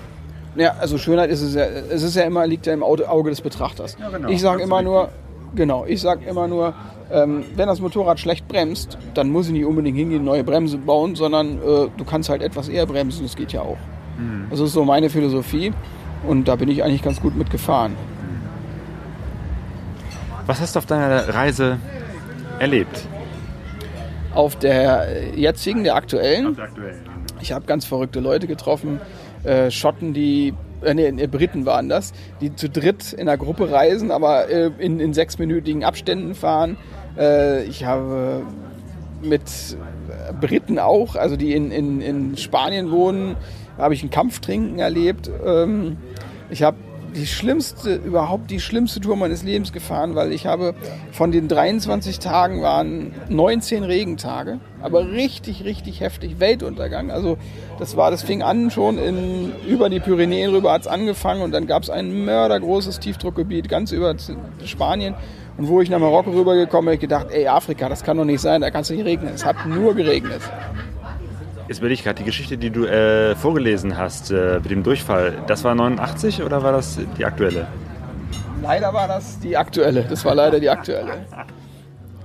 [0.58, 3.40] Ja, also Schönheit ist es ja, es ist ja immer, liegt ja im Auge des
[3.40, 3.96] Betrachters.
[3.96, 4.28] genau.
[4.28, 5.10] Ich sage immer nur,
[5.54, 6.74] genau, ich sage immer nur,
[7.12, 11.14] ähm, wenn das Motorrad schlecht bremst, dann muss ich nicht unbedingt hingehen, neue Bremse bauen,
[11.14, 13.78] sondern äh, du kannst halt etwas eher bremsen, das geht ja auch.
[14.50, 15.72] Das ist so meine Philosophie
[16.26, 17.94] und da bin ich eigentlich ganz gut mitgefahren.
[20.44, 21.78] Was hast du auf deiner Reise
[22.58, 23.06] erlebt?
[24.34, 26.96] Auf der jetzigen, der aktuellen, Aktuell.
[27.40, 29.00] Ich habe ganz verrückte Leute getroffen,
[29.48, 34.10] äh, Schotten, die, äh, nee, Briten waren das, die zu dritt in einer Gruppe reisen,
[34.10, 36.76] aber äh, in, in sechsminütigen Abständen fahren.
[37.18, 38.42] Äh, ich habe
[39.22, 39.42] mit
[40.40, 43.36] Briten auch, also die in, in, in Spanien wohnen,
[43.78, 45.30] habe ich ein Kampftrinken erlebt.
[45.44, 45.96] Ähm,
[46.50, 46.76] ich habe
[47.14, 50.74] die schlimmste, überhaupt die schlimmste Tour meines Lebens gefahren, weil ich habe
[51.12, 57.10] von den 23 Tagen waren 19 Regentage, aber richtig, richtig heftig Weltuntergang.
[57.10, 57.38] Also
[57.78, 61.52] das war, das fing an schon in, über die Pyrenäen rüber hat es angefangen und
[61.52, 64.14] dann gab es ein mördergroßes Tiefdruckgebiet ganz über
[64.64, 65.14] Spanien.
[65.56, 68.24] Und wo ich nach Marokko rübergekommen bin, habe ich gedacht, ey Afrika, das kann doch
[68.24, 69.34] nicht sein, da kann es nicht regnen.
[69.34, 70.40] Es hat nur geregnet.
[71.68, 75.34] Jetzt will ich gerade die Geschichte, die du äh, vorgelesen hast äh, mit dem Durchfall.
[75.46, 77.66] Das war 89 oder war das die aktuelle?
[78.62, 80.04] Leider war das die aktuelle.
[80.04, 81.26] Das war leider die aktuelle.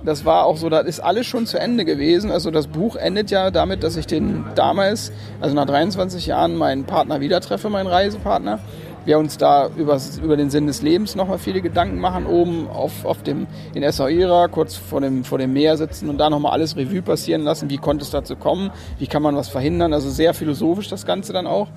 [0.02, 2.30] Das war auch so, das ist alles schon zu Ende gewesen.
[2.30, 6.84] Also das Buch endet ja damit, dass ich den damals, also nach 23 Jahren, meinen
[6.84, 8.60] Partner wieder treffe, meinen Reisepartner.
[9.04, 13.04] Wir uns da über, über den Sinn des Lebens nochmal viele Gedanken machen, oben auf,
[13.04, 16.76] auf dem, in Essaouira, kurz vor dem, vor dem Meer sitzen und da nochmal alles
[16.76, 17.68] Revue passieren lassen.
[17.68, 18.70] Wie konnte es dazu kommen?
[18.98, 19.92] Wie kann man was verhindern?
[19.92, 21.68] Also sehr philosophisch das Ganze dann auch.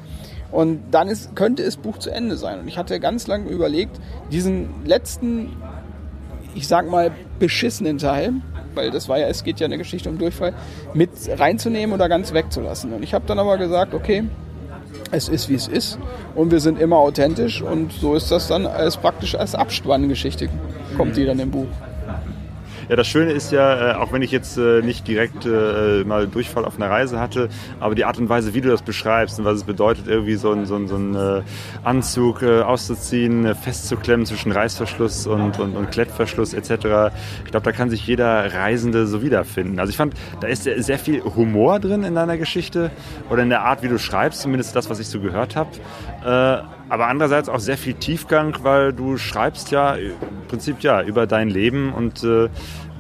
[0.52, 2.60] Und dann ist, könnte das Buch zu Ende sein.
[2.60, 4.00] Und ich hatte ganz lange überlegt,
[4.32, 5.58] diesen letzten,
[6.56, 8.34] ich sag mal, beschissenen Teil,
[8.74, 10.54] weil das war ja, es geht ja eine Geschichte um Durchfall,
[10.94, 12.94] mit reinzunehmen oder ganz wegzulassen.
[12.94, 14.24] Und ich habe dann aber gesagt, okay,
[15.12, 15.98] es ist wie es ist
[16.36, 20.50] und wir sind immer authentisch und so ist das dann als praktisch als Abspanngeschichte
[20.96, 21.67] kommt die dann im Buch.
[22.89, 26.26] Ja, das Schöne ist ja, äh, auch wenn ich jetzt äh, nicht direkt äh, mal
[26.26, 27.50] Durchfall auf einer Reise hatte,
[27.82, 30.54] aber die Art und Weise, wie du das beschreibst und was es bedeutet, irgendwie so
[30.54, 31.41] ein, so ein, so ein äh,
[31.84, 36.69] Anzug auszuziehen, festzuklemmen zwischen Reißverschluss und, und, und Klettverschluss etc.
[37.43, 39.80] Ich glaube, da kann sich jeder Reisende so wiederfinden.
[39.80, 42.91] Also ich fand, da ist sehr viel Humor drin in deiner Geschichte
[43.30, 45.71] oder in der Art, wie du schreibst, zumindest das, was ich so gehört habe.
[46.89, 50.13] Aber andererseits auch sehr viel Tiefgang, weil du schreibst ja im
[50.47, 52.47] Prinzip ja über dein Leben und äh,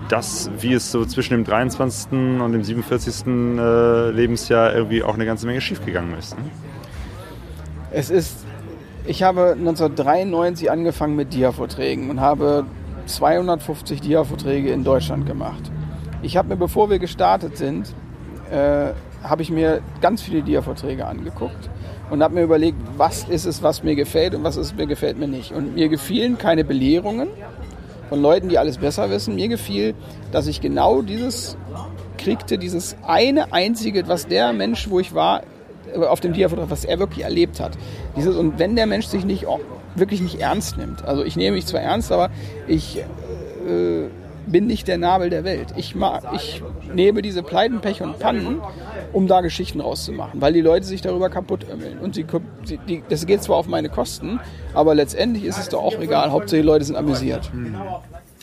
[0.09, 2.11] das, wie es so zwischen dem 23.
[2.41, 3.27] und dem 47.
[3.27, 6.37] Äh, Lebensjahr irgendwie auch eine ganze Menge schiefgegangen ist.
[6.37, 6.45] Ne?
[7.91, 8.45] Es ist,
[9.05, 12.65] ich habe 1993 angefangen mit Dia-Vorträgen und habe
[13.05, 15.71] 250 Dia-Vorträge in Deutschland gemacht.
[16.21, 17.93] Ich habe mir, bevor wir gestartet sind,
[18.51, 18.91] äh,
[19.23, 21.69] habe ich mir ganz viele Dia-Vorträge angeguckt
[22.09, 25.17] und habe mir überlegt, was ist es, was mir gefällt und was ist mir gefällt
[25.17, 25.51] mir nicht.
[25.51, 27.27] Und mir gefielen keine Belehrungen
[28.09, 29.35] von Leuten, die alles besser wissen.
[29.35, 29.93] Mir gefiel,
[30.31, 31.57] dass ich genau dieses
[32.17, 35.41] kriegte, dieses eine einzige, was der Mensch, wo ich war,
[35.95, 37.77] auf dem Dia-Vortrag, was er wirklich erlebt hat.
[38.15, 39.45] Dieses, und wenn der Mensch sich nicht
[39.95, 42.29] wirklich nicht ernst nimmt, also ich nehme mich zwar ernst, aber
[42.67, 44.09] ich äh,
[44.45, 45.73] bin nicht der Nabel der Welt.
[45.75, 46.61] Ich, mag, ich
[46.93, 48.61] nehme diese Pleiten, Pech und Pannen,
[49.17, 51.97] um da Geschichten rauszumachen, weil die Leute sich darüber kaputt ömmeln.
[51.97, 52.27] Und sie,
[52.87, 54.39] die, das geht zwar auf meine Kosten,
[54.75, 56.31] aber letztendlich ist es doch auch egal.
[56.31, 57.51] Hauptsache die Leute sind amüsiert.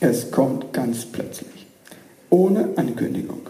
[0.00, 1.66] Es kommt ganz plötzlich.
[2.28, 3.42] Ohne Ankündigung.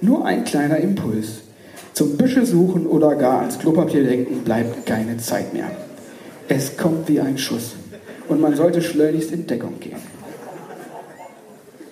[0.00, 1.42] Nur ein kleiner Impuls.
[1.92, 5.70] Zum Büsche suchen oder gar ans Klopapier denken bleibt keine Zeit mehr.
[6.48, 7.76] Es kommt wie ein Schuss.
[8.26, 9.98] Und man sollte schleunigst in Deckung gehen.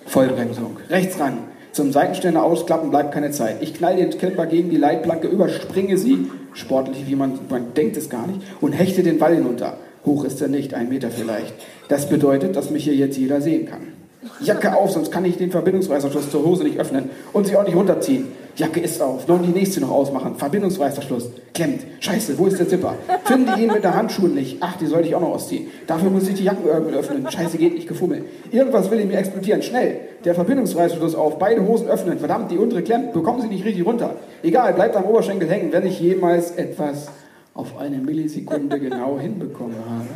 [0.05, 0.75] Vollbremsung.
[0.89, 1.37] Rechts ran.
[1.71, 3.61] Zum Seitenständer ausklappen bleibt keine Zeit.
[3.61, 8.09] Ich knall den Camper gegen die Leitplanke, überspringe sie, sportlich wie man, man denkt es
[8.09, 9.77] gar nicht, und hechte den Ball hinunter.
[10.05, 11.53] Hoch ist er nicht, ein Meter vielleicht.
[11.87, 13.93] Das bedeutet, dass mich hier jetzt jeder sehen kann.
[14.41, 17.75] Jacke auf, sonst kann ich den Verbindungsreißverschluss zur Hose nicht öffnen und sie auch nicht
[17.75, 18.27] runterziehen.
[18.55, 20.35] Jacke ist auf, noch die nächste noch ausmachen.
[20.35, 21.81] Verbindungsreißverschluss, klemmt.
[21.99, 22.95] Scheiße, wo ist der Zipper?
[23.25, 24.57] Finde ihn mit der Handschuhe nicht.
[24.59, 25.67] Ach, die sollte ich auch noch ausziehen.
[25.87, 27.29] Dafür muss ich die Jackenöffnung öffnen.
[27.29, 28.25] Scheiße, geht nicht gefummelt.
[28.51, 29.61] Irgendwas will in mir explodieren.
[29.61, 29.99] Schnell.
[30.25, 32.19] Der Verbindungsreißverschluss auf, beide Hosen öffnen.
[32.19, 33.13] Verdammt, die untere klemmt.
[33.13, 34.15] Bekommen sie nicht richtig runter.
[34.43, 37.07] Egal, bleibt am Oberschenkel hängen, wenn ich jemals etwas
[37.53, 40.07] auf eine Millisekunde genau hinbekommen habe.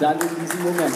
[0.00, 0.94] Dann in diesem Moment.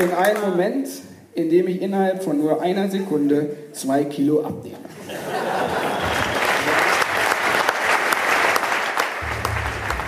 [0.00, 0.88] In einem Moment,
[1.34, 4.78] in dem ich innerhalb von nur einer Sekunde zwei Kilo abnehme.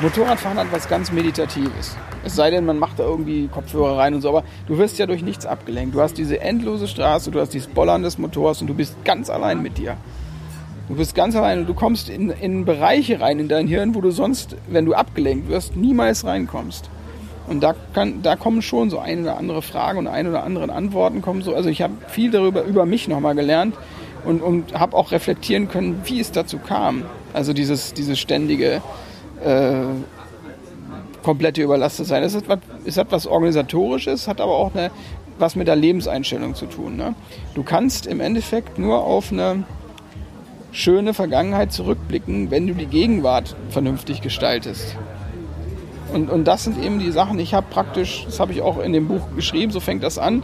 [0.00, 1.96] Motorradfahren hat was ganz Meditatives.
[2.24, 5.06] Es sei denn, man macht da irgendwie Kopfhörer rein und so, aber du wirst ja
[5.06, 5.94] durch nichts abgelenkt.
[5.94, 9.30] Du hast diese endlose Straße, du hast dieses Bollern des Motors und du bist ganz
[9.30, 9.96] allein mit dir.
[10.88, 14.00] Du bist ganz allein und du kommst in, in Bereiche rein in dein Hirn, wo
[14.00, 16.90] du sonst, wenn du abgelenkt wirst, niemals reinkommst.
[17.52, 20.72] Und da, kann, da kommen schon so eine oder andere Fragen und eine oder andere
[20.72, 21.54] Antworten kommen so.
[21.54, 23.76] Also ich habe viel darüber über mich nochmal gelernt
[24.24, 27.04] und, und habe auch reflektieren können, wie es dazu kam.
[27.34, 28.80] Also dieses, dieses ständige
[29.44, 29.74] äh,
[31.22, 32.22] komplette Überlastetsein.
[32.22, 34.90] Es, ist was, es hat was Organisatorisches, hat aber auch eine,
[35.38, 36.96] was mit der Lebenseinstellung zu tun.
[36.96, 37.14] Ne?
[37.54, 39.64] Du kannst im Endeffekt nur auf eine
[40.72, 44.96] schöne Vergangenheit zurückblicken, wenn du die Gegenwart vernünftig gestaltest.
[46.12, 48.92] Und, und das sind eben die Sachen, ich habe praktisch, das habe ich auch in
[48.92, 50.42] dem Buch geschrieben, so fängt das an.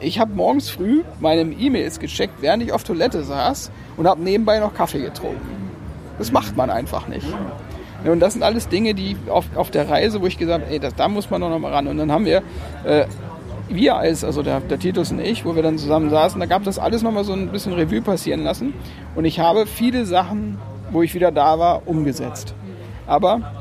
[0.00, 4.60] Ich habe morgens früh meine E-Mails gecheckt, während ich auf Toilette saß und habe nebenbei
[4.60, 5.70] noch Kaffee getrunken.
[6.18, 7.26] Das macht man einfach nicht.
[8.04, 10.78] Und das sind alles Dinge, die auf, auf der Reise, wo ich gesagt habe, ey,
[10.78, 11.88] das, da muss man doch noch mal ran.
[11.88, 12.42] Und dann haben wir,
[12.84, 13.06] äh,
[13.68, 16.62] wir als, also der, der Titus und ich, wo wir dann zusammen saßen, da gab
[16.62, 18.72] das alles noch mal so ein bisschen Revue passieren lassen.
[19.16, 20.58] Und ich habe viele Sachen,
[20.92, 22.54] wo ich wieder da war, umgesetzt.
[23.06, 23.57] Aber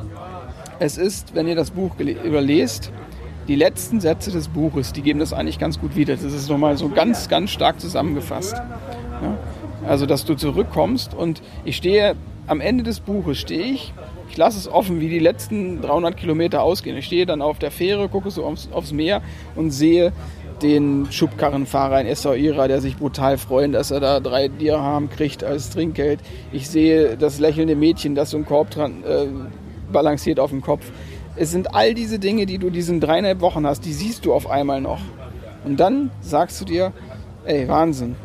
[0.79, 2.91] es ist, wenn ihr das Buch überlest,
[3.47, 6.15] die letzten Sätze des Buches, die geben das eigentlich ganz gut wieder.
[6.15, 8.55] Das ist nochmal so ganz, ganz stark zusammengefasst.
[8.55, 9.37] Ja?
[9.87, 13.93] Also, dass du zurückkommst und ich stehe am Ende des Buches, stehe ich,
[14.29, 16.97] ich lasse es offen, wie die letzten 300 Kilometer ausgehen.
[16.97, 19.21] Ich stehe dann auf der Fähre, gucke so aufs, aufs Meer
[19.55, 20.11] und sehe
[20.61, 25.69] den Schubkarrenfahrer, ein Essaouira, der sich brutal freut, dass er da drei Dirham kriegt als
[25.69, 26.19] Trinkgeld.
[26.51, 29.27] Ich sehe das lächelnde Mädchen, das so einen Korb dran, äh,
[29.91, 30.91] balanciert auf dem Kopf.
[31.35, 34.49] Es sind all diese Dinge, die du diesen dreieinhalb Wochen hast, die siehst du auf
[34.49, 35.01] einmal noch.
[35.65, 36.93] Und dann sagst du dir,
[37.45, 38.15] ey, Wahnsinn.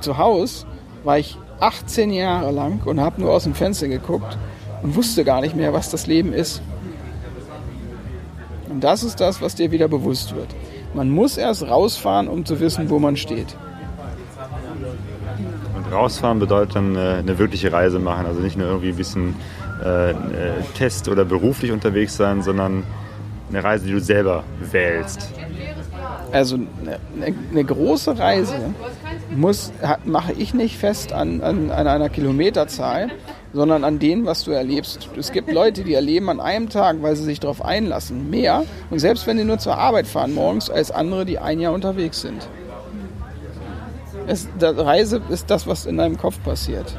[0.00, 0.66] Zu Hause
[1.04, 4.38] war ich 18 Jahre lang und habe nur aus dem Fenster geguckt
[4.82, 6.62] und wusste gar nicht mehr, was das Leben ist.
[8.68, 10.48] Und das ist das, was dir wieder bewusst wird.
[10.94, 13.56] Man muss erst rausfahren, um zu wissen, wo man steht.
[15.90, 18.26] rausfahren bedeutet dann äh, eine wirkliche Reise machen.
[18.26, 19.34] Also nicht nur irgendwie ein bisschen
[19.80, 20.14] äh,
[20.76, 22.84] Test oder beruflich unterwegs sein, sondern
[23.48, 25.28] eine Reise, die du selber wählst.
[26.32, 26.98] Also eine,
[27.50, 28.54] eine große Reise
[29.34, 29.72] muss,
[30.04, 33.10] mache ich nicht fest an, an, an einer Kilometerzahl,
[33.52, 35.08] sondern an dem, was du erlebst.
[35.16, 38.64] Es gibt Leute, die erleben an einem Tag, weil sie sich darauf einlassen, mehr.
[38.90, 42.20] Und selbst wenn die nur zur Arbeit fahren morgens, als andere, die ein Jahr unterwegs
[42.20, 42.48] sind.
[44.26, 46.96] Es, Reise ist das, was in deinem Kopf passiert.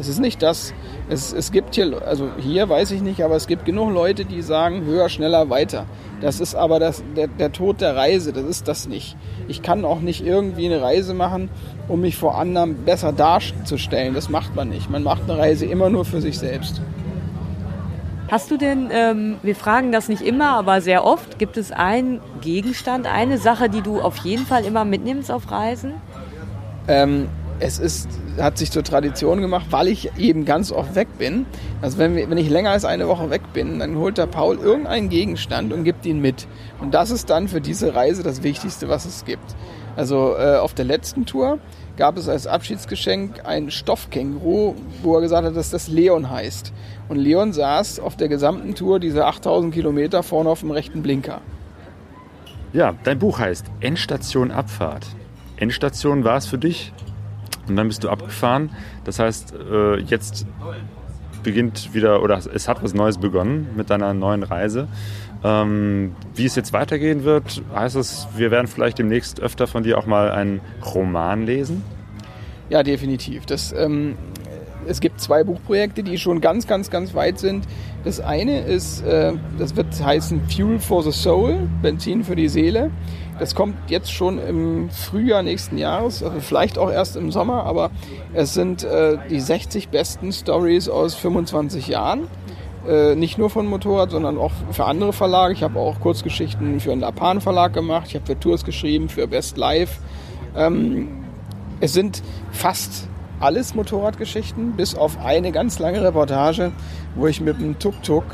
[0.00, 0.74] Es ist nicht das,
[1.10, 4.42] es, es gibt hier, also hier weiß ich nicht, aber es gibt genug Leute, die
[4.42, 5.86] sagen, höher, schneller, weiter.
[6.20, 9.16] Das ist aber das, der, der Tod der Reise, das ist das nicht.
[9.46, 11.48] Ich kann auch nicht irgendwie eine Reise machen,
[11.88, 14.14] um mich vor anderen besser darzustellen.
[14.14, 14.90] Das macht man nicht.
[14.90, 16.82] Man macht eine Reise immer nur für sich selbst.
[18.30, 22.20] Hast du denn, ähm, wir fragen das nicht immer, aber sehr oft, gibt es einen
[22.42, 25.94] Gegenstand, eine Sache, die du auf jeden Fall immer mitnimmst auf Reisen?
[26.86, 27.28] Ähm,
[27.60, 31.46] es ist, hat sich zur Tradition gemacht, weil ich eben ganz oft weg bin.
[31.82, 35.08] Also wenn, wenn ich länger als eine Woche weg bin, dann holt der Paul irgendeinen
[35.08, 36.46] Gegenstand und gibt ihn mit.
[36.80, 39.56] Und das ist dann für diese Reise das Wichtigste, was es gibt.
[39.96, 41.58] Also äh, auf der letzten Tour
[41.96, 46.72] gab es als Abschiedsgeschenk ein Stoffkänguru, wo er gesagt hat, dass das Leon heißt.
[47.08, 51.40] Und Leon saß auf der gesamten Tour diese 8000 Kilometer vorne auf dem rechten Blinker.
[52.72, 55.06] Ja, dein Buch heißt Endstation Abfahrt.
[55.56, 56.92] Endstation war es für dich
[57.68, 58.70] und dann bist du abgefahren.
[59.04, 60.46] Das heißt, äh, jetzt
[61.42, 64.88] beginnt wieder oder es hat was Neues begonnen mit deiner neuen Reise.
[65.44, 69.98] Ähm, wie es jetzt weitergehen wird, heißt es, wir werden vielleicht demnächst öfter von dir
[69.98, 71.84] auch mal einen Roman lesen?
[72.70, 73.46] Ja, definitiv.
[73.46, 74.16] Das, ähm,
[74.86, 77.66] es gibt zwei Buchprojekte, die schon ganz, ganz, ganz weit sind.
[78.04, 82.90] Das eine ist, äh, das wird heißen Fuel for the Soul, Benzin für die Seele.
[83.38, 87.90] Das kommt jetzt schon im Frühjahr nächsten Jahres, also vielleicht auch erst im Sommer, aber
[88.34, 92.26] es sind äh, die 60 besten Stories aus 25 Jahren.
[92.88, 95.52] Äh, nicht nur von Motorrad, sondern auch für andere Verlage.
[95.52, 98.06] Ich habe auch Kurzgeschichten für einen Lapan Verlag gemacht.
[98.08, 100.00] Ich habe für Tours geschrieben, für Best Life.
[100.56, 101.24] Ähm,
[101.80, 103.08] es sind fast
[103.40, 106.72] alles Motorradgeschichten, bis auf eine ganz lange Reportage,
[107.14, 108.24] wo ich mit einem Tuk-Tuk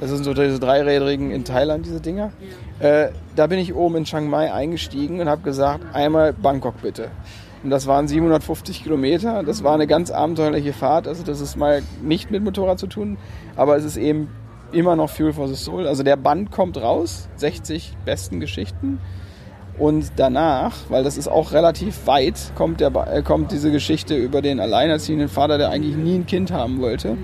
[0.00, 2.32] das sind so diese dreirädrigen in Thailand, diese Dinger.
[2.78, 7.10] Äh, da bin ich oben in Chiang Mai eingestiegen und habe gesagt, einmal Bangkok bitte.
[7.62, 9.42] Und das waren 750 Kilometer.
[9.42, 11.06] Das war eine ganz abenteuerliche Fahrt.
[11.06, 13.18] Also das ist mal nicht mit Motorrad zu tun,
[13.56, 14.28] aber es ist eben
[14.72, 15.86] immer noch Fuel for the Soul.
[15.86, 19.00] Also der Band kommt raus, 60 besten Geschichten.
[19.78, 24.40] Und danach, weil das ist auch relativ weit, kommt, der, äh, kommt diese Geschichte über
[24.40, 27.16] den alleinerziehenden Vater, der eigentlich nie ein Kind haben wollte.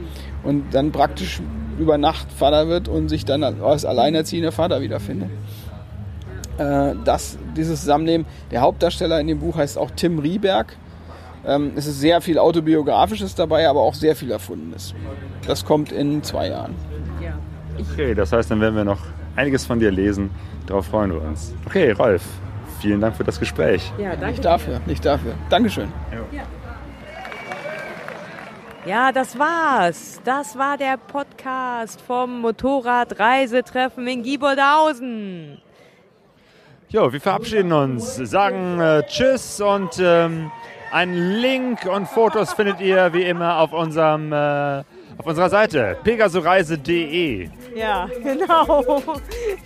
[0.43, 1.41] Und dann praktisch
[1.79, 5.31] über Nacht Vater wird und sich dann als alleinerziehender Vater wiederfindet.
[6.59, 10.77] Äh, das, dieses Zusammennehmen, der Hauptdarsteller in dem Buch heißt auch Tim Rieberg.
[11.47, 14.95] Ähm, es ist sehr viel Autobiografisches dabei, aber auch sehr viel Erfundenes.
[15.47, 16.75] Das kommt in zwei Jahren.
[17.93, 19.01] Okay, das heißt, dann werden wir noch
[19.37, 20.31] einiges von dir lesen.
[20.67, 21.55] Darauf freuen wir uns.
[21.67, 22.23] Okay, Rolf,
[22.81, 23.93] vielen Dank für das Gespräch.
[23.99, 24.27] Ja, danke.
[24.29, 25.35] Nicht dafür, nicht dafür.
[25.51, 25.89] Dankeschön.
[26.33, 26.43] Ja.
[28.87, 30.21] Ja, das war's.
[30.25, 35.61] Das war der Podcast vom Motorradreisetreffen in Gieboldhausen.
[36.89, 40.53] Jo, wir verabschieden uns, sagen äh, Tschüss und ähm,
[40.93, 44.85] einen Link und Fotos findet ihr wie immer auf unserem äh,
[45.19, 47.49] auf unserer Seite pegasoreise.de.
[47.75, 49.03] Ja, genau.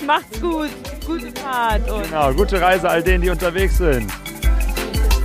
[0.06, 0.70] Macht's gut.
[1.06, 1.90] Gute Fahrt.
[1.90, 4.11] Und genau, gute Reise all denen, die unterwegs sind.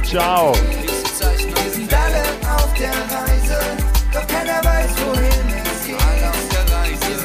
[0.04, 0.54] Ciao.
[0.54, 3.85] Wir sind alle auf der Reise
[5.04, 5.46] wohin.
[6.00, 7.16] Alle auf der Reise.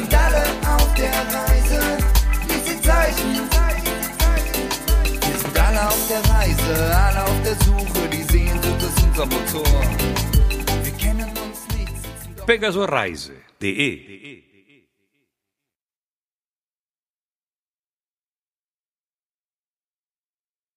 [6.50, 6.58] Lies
[6.94, 9.82] alle auf der Suche, die Sehnsucht ist unser Motor.
[10.82, 12.46] Wir kennen uns nicht.
[12.46, 14.19] Pegasoreise.de